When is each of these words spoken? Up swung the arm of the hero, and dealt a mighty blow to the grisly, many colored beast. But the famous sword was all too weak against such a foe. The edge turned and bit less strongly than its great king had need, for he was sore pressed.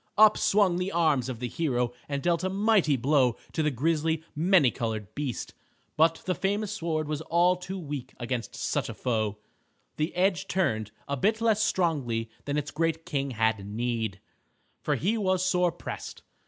Up 0.17 0.35
swung 0.35 0.77
the 0.77 0.91
arm 0.91 1.21
of 1.29 1.37
the 1.39 1.47
hero, 1.47 1.93
and 2.09 2.23
dealt 2.23 2.43
a 2.43 2.49
mighty 2.49 2.95
blow 2.97 3.35
to 3.51 3.61
the 3.61 3.69
grisly, 3.69 4.23
many 4.35 4.71
colored 4.71 5.13
beast. 5.13 5.53
But 5.95 6.23
the 6.25 6.33
famous 6.33 6.71
sword 6.71 7.07
was 7.07 7.21
all 7.21 7.55
too 7.55 7.77
weak 7.77 8.15
against 8.19 8.55
such 8.55 8.89
a 8.89 8.95
foe. 8.95 9.37
The 9.97 10.11
edge 10.15 10.47
turned 10.47 10.89
and 11.07 11.21
bit 11.21 11.39
less 11.39 11.61
strongly 11.61 12.31
than 12.45 12.57
its 12.57 12.71
great 12.71 13.05
king 13.05 13.29
had 13.29 13.63
need, 13.63 14.19
for 14.81 14.95
he 14.95 15.19
was 15.19 15.45
sore 15.45 15.71
pressed. 15.71 16.23